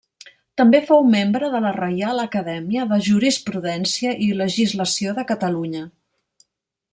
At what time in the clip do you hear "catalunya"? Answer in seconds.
5.35-5.85